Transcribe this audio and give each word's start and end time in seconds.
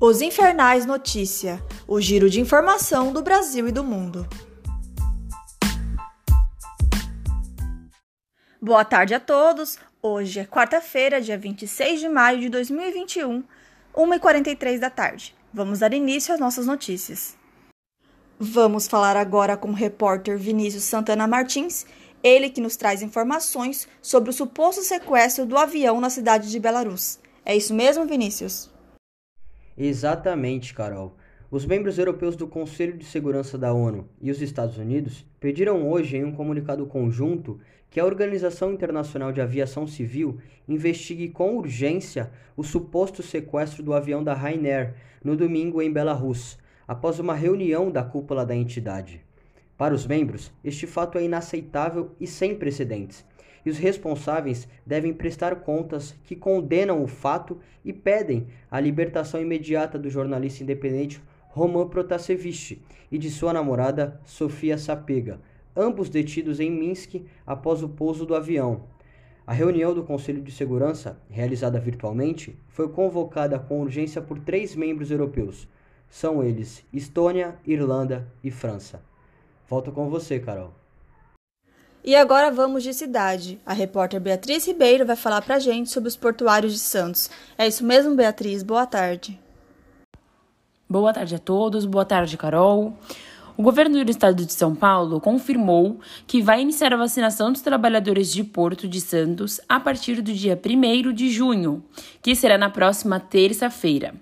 Os 0.00 0.22
Infernais 0.22 0.86
Notícia, 0.86 1.60
o 1.84 2.00
giro 2.00 2.30
de 2.30 2.40
informação 2.40 3.12
do 3.12 3.20
Brasil 3.20 3.66
e 3.66 3.72
do 3.72 3.82
mundo. 3.82 4.28
Boa 8.62 8.84
tarde 8.84 9.12
a 9.14 9.18
todos. 9.18 9.76
Hoje 10.00 10.38
é 10.38 10.44
quarta-feira, 10.44 11.20
dia 11.20 11.36
26 11.36 11.98
de 11.98 12.08
maio 12.08 12.38
de 12.38 12.48
2021, 12.48 13.42
1h43 13.92 14.78
da 14.78 14.88
tarde. 14.88 15.34
Vamos 15.52 15.80
dar 15.80 15.92
início 15.92 16.32
às 16.32 16.38
nossas 16.38 16.64
notícias. 16.64 17.36
Vamos 18.38 18.86
falar 18.86 19.16
agora 19.16 19.56
com 19.56 19.70
o 19.70 19.74
repórter 19.74 20.38
Vinícius 20.38 20.84
Santana 20.84 21.26
Martins, 21.26 21.84
ele 22.22 22.50
que 22.50 22.60
nos 22.60 22.76
traz 22.76 23.02
informações 23.02 23.88
sobre 24.00 24.30
o 24.30 24.32
suposto 24.32 24.80
sequestro 24.80 25.44
do 25.44 25.58
avião 25.58 26.00
na 26.00 26.08
cidade 26.08 26.48
de 26.52 26.60
Belarus. 26.60 27.18
É 27.44 27.56
isso 27.56 27.74
mesmo, 27.74 28.06
Vinícius? 28.06 28.70
Exatamente, 29.80 30.74
Carol. 30.74 31.14
Os 31.48 31.64
membros 31.64 31.98
europeus 31.98 32.34
do 32.34 32.48
Conselho 32.48 32.98
de 32.98 33.04
Segurança 33.04 33.56
da 33.56 33.72
ONU 33.72 34.08
e 34.20 34.28
os 34.28 34.42
Estados 34.42 34.76
Unidos 34.76 35.24
pediram 35.38 35.88
hoje 35.88 36.16
em 36.16 36.24
um 36.24 36.32
comunicado 36.32 36.84
conjunto 36.84 37.60
que 37.88 38.00
a 38.00 38.04
Organização 38.04 38.72
Internacional 38.72 39.30
de 39.30 39.40
Aviação 39.40 39.86
Civil 39.86 40.38
investigue 40.68 41.28
com 41.28 41.56
urgência 41.56 42.32
o 42.56 42.64
suposto 42.64 43.22
sequestro 43.22 43.80
do 43.80 43.94
avião 43.94 44.24
da 44.24 44.34
Ryanair 44.34 44.94
no 45.22 45.36
domingo 45.36 45.80
em 45.80 45.92
Belarus, 45.92 46.58
após 46.86 47.20
uma 47.20 47.34
reunião 47.34 47.88
da 47.88 48.02
cúpula 48.02 48.44
da 48.44 48.56
entidade. 48.56 49.24
Para 49.76 49.94
os 49.94 50.08
membros, 50.08 50.52
este 50.64 50.88
fato 50.88 51.18
é 51.18 51.22
inaceitável 51.22 52.10
e 52.18 52.26
sem 52.26 52.56
precedentes 52.56 53.24
e 53.68 53.70
os 53.70 53.76
responsáveis 53.76 54.66
devem 54.86 55.12
prestar 55.12 55.56
contas 55.56 56.16
que 56.24 56.34
condenam 56.34 57.02
o 57.02 57.06
fato 57.06 57.58
e 57.84 57.92
pedem 57.92 58.46
a 58.70 58.80
libertação 58.80 59.42
imediata 59.42 59.98
do 59.98 60.08
jornalista 60.08 60.62
independente 60.62 61.20
Roman 61.50 61.86
Protasevich 61.86 62.80
e 63.12 63.18
de 63.18 63.30
sua 63.30 63.52
namorada 63.52 64.18
Sofia 64.24 64.78
Sapega, 64.78 65.38
ambos 65.76 66.08
detidos 66.08 66.60
em 66.60 66.70
Minsk 66.70 67.26
após 67.46 67.82
o 67.82 67.90
pouso 67.90 68.24
do 68.24 68.34
avião. 68.34 68.84
A 69.46 69.52
reunião 69.52 69.92
do 69.92 70.02
Conselho 70.02 70.40
de 70.40 70.50
Segurança, 70.50 71.20
realizada 71.28 71.78
virtualmente, 71.78 72.58
foi 72.68 72.88
convocada 72.88 73.58
com 73.58 73.82
urgência 73.82 74.22
por 74.22 74.38
três 74.38 74.74
membros 74.74 75.10
europeus. 75.10 75.68
São 76.08 76.42
eles 76.42 76.82
Estônia, 76.90 77.56
Irlanda 77.66 78.26
e 78.42 78.50
França. 78.50 79.02
Volto 79.68 79.92
com 79.92 80.08
você, 80.08 80.38
Carol. 80.38 80.72
E 82.04 82.14
agora 82.14 82.50
vamos 82.50 82.82
de 82.82 82.94
cidade. 82.94 83.60
A 83.66 83.72
repórter 83.72 84.20
Beatriz 84.20 84.66
Ribeiro 84.66 85.04
vai 85.04 85.16
falar 85.16 85.42
pra 85.42 85.58
gente 85.58 85.90
sobre 85.90 86.08
os 86.08 86.16
portuários 86.16 86.72
de 86.72 86.78
Santos. 86.78 87.28
É 87.56 87.66
isso 87.66 87.84
mesmo, 87.84 88.14
Beatriz? 88.14 88.62
Boa 88.62 88.86
tarde. 88.86 89.38
Boa 90.88 91.12
tarde 91.12 91.34
a 91.34 91.38
todos, 91.38 91.84
boa 91.84 92.04
tarde, 92.04 92.36
Carol. 92.38 92.96
O 93.58 93.62
governo 93.62 94.04
do 94.04 94.10
estado 94.10 94.46
de 94.46 94.52
São 94.52 94.74
Paulo 94.74 95.20
confirmou 95.20 95.98
que 96.26 96.40
vai 96.40 96.62
iniciar 96.62 96.94
a 96.94 96.96
vacinação 96.96 97.52
dos 97.52 97.60
trabalhadores 97.60 98.32
de 98.32 98.44
Porto 98.44 98.86
de 98.86 99.00
Santos 99.00 99.60
a 99.68 99.80
partir 99.80 100.22
do 100.22 100.32
dia 100.32 100.58
1 100.58 101.12
de 101.12 101.28
junho, 101.28 101.84
que 102.22 102.36
será 102.36 102.56
na 102.56 102.70
próxima 102.70 103.18
terça-feira. 103.18 104.14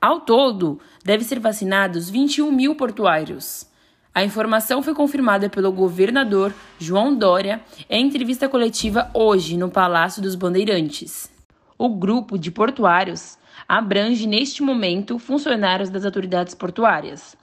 Ao 0.00 0.20
todo, 0.20 0.80
devem 1.04 1.24
ser 1.24 1.38
vacinados 1.38 2.10
21 2.10 2.50
mil 2.50 2.74
portuários. 2.74 3.71
A 4.14 4.22
informação 4.22 4.82
foi 4.82 4.94
confirmada 4.94 5.48
pelo 5.48 5.72
governador 5.72 6.52
João 6.78 7.16
Dória 7.16 7.62
em 7.88 8.06
entrevista 8.06 8.46
coletiva 8.46 9.10
hoje 9.14 9.56
no 9.56 9.70
Palácio 9.70 10.20
dos 10.20 10.34
Bandeirantes. 10.34 11.32
O 11.78 11.88
grupo 11.88 12.38
de 12.38 12.50
portuários 12.50 13.38
abrange 13.66 14.26
neste 14.26 14.62
momento 14.62 15.18
funcionários 15.18 15.88
das 15.88 16.04
autoridades 16.04 16.54
portuárias, 16.54 17.34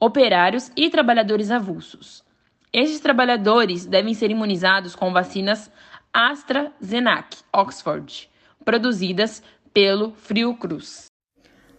operários 0.00 0.72
e 0.74 0.88
trabalhadores 0.88 1.50
avulsos. 1.50 2.24
Estes 2.72 3.00
trabalhadores 3.00 3.84
devem 3.84 4.14
ser 4.14 4.30
imunizados 4.30 4.94
com 4.94 5.12
vacinas 5.12 5.70
AstraZeneca 6.10 7.36
Oxford, 7.52 8.30
produzidas 8.64 9.42
pelo 9.74 10.12
Frio 10.14 10.54
Cruz. 10.54 11.07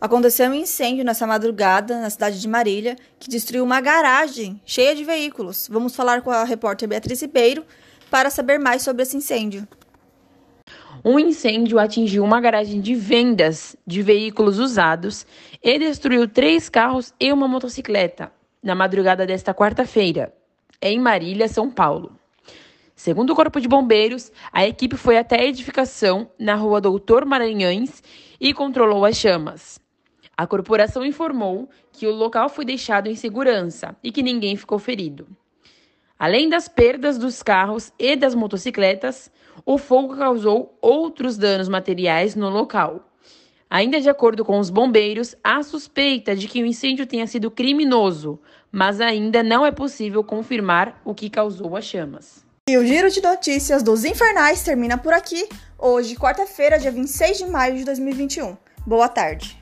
Aconteceu 0.02 0.50
um 0.50 0.54
incêndio 0.54 1.04
nessa 1.04 1.28
madrugada 1.28 2.00
na 2.00 2.10
cidade 2.10 2.40
de 2.40 2.48
Marília 2.48 2.96
que 3.20 3.30
destruiu 3.30 3.66
uma 3.66 3.82
garagem 3.82 4.62
cheia 4.66 4.96
de 4.96 5.04
veículos. 5.04 5.68
Vamos 5.70 5.94
falar 5.94 6.22
com 6.22 6.32
a 6.32 6.46
repórter 6.46 6.88
Beatriz 6.88 7.22
Ribeiro 7.22 7.66
para 8.10 8.30
saber 8.30 8.58
mais 8.60 8.82
sobre 8.82 9.04
esse 9.04 9.18
incêndio. 9.18 9.68
Um 11.04 11.20
incêndio 11.20 11.78
atingiu 11.78 12.24
uma 12.24 12.40
garagem 12.40 12.80
de 12.80 12.96
vendas 12.96 13.76
de 13.86 14.02
veículos 14.02 14.58
usados 14.58 15.26
e 15.62 15.78
destruiu 15.78 16.30
três 16.30 16.70
carros 16.70 17.14
e 17.20 17.32
uma 17.34 17.48
motocicleta 17.48 18.32
na 18.64 18.76
madrugada 18.76 19.26
desta 19.26 19.54
quarta-feira, 19.54 20.34
em 20.82 20.98
Marília, 20.98 21.50
São 21.50 21.70
Paulo. 21.70 22.18
Segundo 22.96 23.32
o 23.32 23.36
Corpo 23.36 23.60
de 23.60 23.68
Bombeiros, 23.68 24.32
a 24.52 24.66
equipe 24.66 24.96
foi 24.96 25.18
até 25.18 25.42
a 25.42 25.46
edificação 25.46 26.30
na 26.40 26.56
rua 26.56 26.80
Doutor 26.80 27.26
Maranhães 27.26 28.02
e 28.40 28.54
controlou 28.54 29.04
as 29.04 29.18
chamas. 29.18 29.80
A 30.40 30.48
corporação 30.48 31.06
informou 31.06 31.68
que 31.92 32.08
o 32.08 32.14
local 32.14 32.48
foi 32.48 32.64
deixado 32.64 33.08
em 33.10 33.16
segurança 33.16 33.94
e 34.02 34.10
que 34.10 34.24
ninguém 34.24 34.56
ficou 34.56 34.80
ferido. 34.80 35.28
Além 36.18 36.48
das 36.48 36.70
perdas 36.70 37.18
dos 37.18 37.44
carros 37.44 37.92
e 38.00 38.16
das 38.16 38.34
motocicletas, 38.34 39.30
o 39.66 39.78
fogo 39.78 40.16
causou 40.16 40.78
outros 40.82 41.38
danos 41.38 41.68
materiais 41.68 42.36
no 42.36 42.48
local. 42.50 43.12
Ainda 43.70 44.00
de 44.00 44.10
acordo 44.10 44.46
com 44.46 44.58
os 44.60 44.70
bombeiros, 44.70 45.36
há 45.44 45.62
suspeita 45.62 46.34
de 46.34 46.48
que 46.48 46.64
o 46.64 46.66
incêndio 46.66 47.06
tenha 47.06 47.28
sido 47.28 47.52
criminoso, 47.52 48.40
mas 48.72 49.02
ainda 49.02 49.44
não 49.44 49.66
é 49.66 49.72
possível 49.72 50.24
confirmar 50.24 51.02
o 51.04 51.14
que 51.14 51.30
causou 51.30 51.76
as 51.76 51.84
chamas. 51.84 52.46
E 52.70 52.78
o 52.78 52.86
giro 52.86 53.12
de 53.12 53.22
notícias 53.22 53.84
dos 53.84 54.06
Infernais 54.06 54.64
termina 54.64 54.98
por 54.98 55.12
aqui, 55.12 55.50
hoje, 55.78 56.16
quarta-feira, 56.16 56.80
dia 56.80 56.94
26 56.94 57.40
de 57.40 57.46
maio 57.46 57.76
de 57.76 57.84
2021. 57.84 58.56
Boa 58.88 59.10
tarde. 59.10 59.60